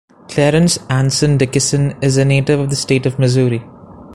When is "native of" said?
2.25-2.71